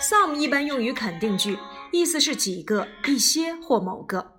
[0.00, 1.58] some 一般用于肯定句，
[1.90, 4.31] 意思是几个、一些或某个。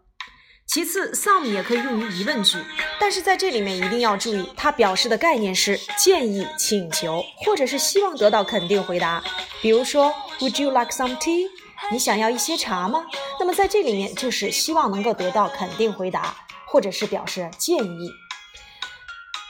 [0.74, 2.58] 其次，some 也可以用于疑问句，
[3.00, 9.24] 但是在这里面一定要注意，它表示的概念是建议、请求，或者是希望得到肯定回答。
[9.62, 11.46] 比如说，Would you like some tea？
[11.92, 13.06] 你想要一些茶吗？
[13.40, 16.36] 那么在这里面就是希望能够得到肯定回答，
[16.66, 18.10] 或者是表示建议。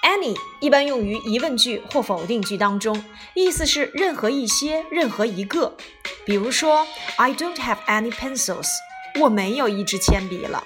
[0.03, 3.01] Any 一般用于疑问句或否定句当中，
[3.33, 5.77] 意思是任何一些、任何一个。
[6.25, 6.85] 比如说
[7.15, 8.67] ，I don't have any pencils。
[9.21, 10.61] 我没有一支铅笔了。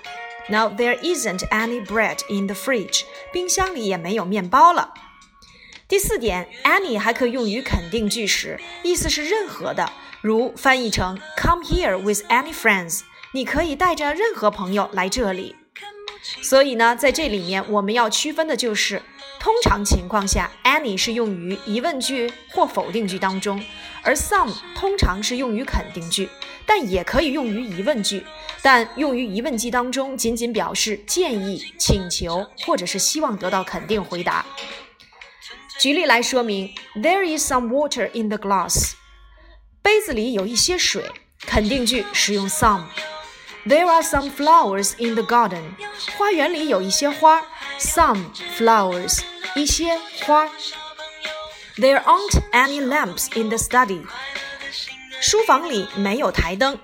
[0.49, 3.03] Now there isn't any bread in the fridge.
[3.33, 4.93] 冰箱里也没有面包了。
[5.87, 13.01] 第四点，any 还可以用于肯定句时，意思是任何的，如翻译成 Come here with any friends.
[13.33, 15.55] 你可以带着任何朋友来这里。
[16.41, 19.01] 所以呢，在这里面我们要区分的就是，
[19.39, 23.63] 通常情况下，any 是用于疑问句或否定句当中，
[24.07, 26.29] 而 some 通常是用于肯定句，
[26.65, 28.25] 但也可以用于疑问句。
[28.61, 34.45] 但用于疑问句当中，仅仅表示建议、请求，或者是希望得到肯定回答。
[35.77, 38.93] 举例来说明：There is some water in the glass。
[39.81, 41.03] 杯子里有一些水。
[41.41, 42.85] 肯定句使用 some。
[43.65, 45.61] There are some flowers in the garden。
[46.17, 47.41] 花园里有一些花。
[47.79, 48.25] Some
[48.57, 49.19] flowers，
[49.55, 50.49] 一些花。
[51.76, 54.02] There aren't any lamps in the study。
[55.20, 56.78] 书房里没有台灯。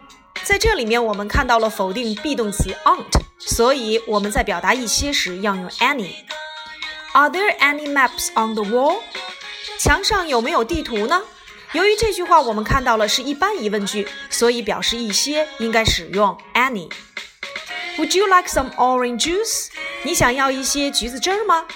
[0.44, 9.00] 在这里面，我们看到了否定 be 动词 aren't，所以我们在表达一些时要用 any。Are there any maps on the wall？
[9.78, 11.22] 墙上有没有地图呢？
[11.72, 19.68] 由于这句话我们看到了是一般疑问句，所以表示一些应该使用 any。Would you like some orange juice？
[20.04, 21.66] 你想要一些橘子汁儿吗？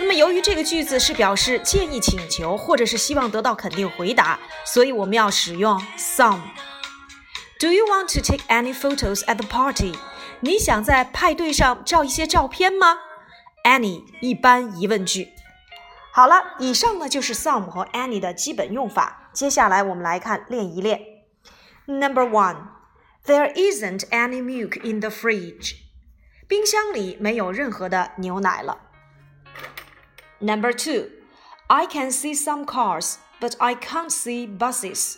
[0.00, 6.40] 那么由于这个句子是表示建议、请求或者是希望得到肯定回答，所以我们要使用 some。
[7.60, 9.94] Do you want to take any photos at the party？
[10.40, 12.96] 你想在派对上照一些照片吗
[13.62, 15.28] ？Any 一般疑问句。
[16.12, 19.30] 好了，以上呢就是 some 和 any 的基本用法。
[19.34, 20.98] 接下来我们来看练一练。
[21.84, 22.56] Number one,
[23.26, 25.74] there isn't any milk in the fridge。
[26.48, 28.89] 冰箱里没有任何的牛奶了。
[30.39, 31.09] Number two,
[31.67, 35.15] I can see some cars, but I can't see buses.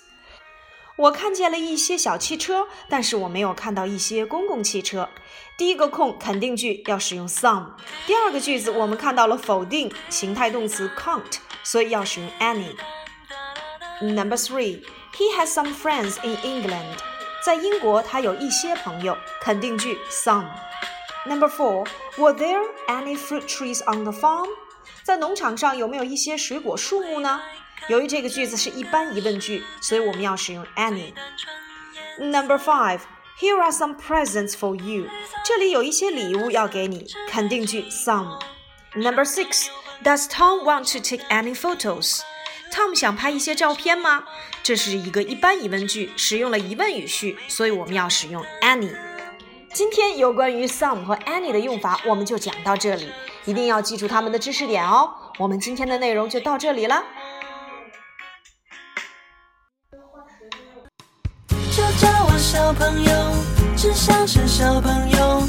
[0.97, 5.09] 我看见了一些小汽车，但是我没有看到一些公共汽车。
[5.55, 7.73] 第一个空肯定句要使用 some，
[8.05, 14.83] 第二个句子我们看到了否定形态动词 can't，所以要使用 any。Number three,
[15.15, 16.97] he has some friends in England。
[17.45, 21.87] 在英国他有一些朋友，肯定句 some。Number four,
[22.17, 24.47] were there any fruit trees on the farm？
[25.02, 27.40] 在农场上有没有一些水果树木呢？
[27.88, 31.12] 由于这个句子是一般疑问句，所以我们要使用 any。
[32.18, 33.00] Number five,
[33.40, 35.06] here are some presents for you。
[35.44, 38.38] 这里有一些礼物要给你，肯定句 some。
[38.94, 39.66] Number six,
[40.04, 42.20] does Tom want to take any photos?
[42.72, 44.24] Tom 想拍一些照片吗？
[44.62, 48.94] 这是一个一般疑问句，使用了疑问语序，所以我们要使用 any。
[49.74, 53.10] 今天有关于 some 和 any 的用法，我们就讲到这里，
[53.46, 55.10] 一定要记住他们的知识点哦。
[55.38, 57.02] 我们今天的内容就到这里了。
[62.38, 63.10] 小朋友，
[63.76, 65.42] 只想是小朋友，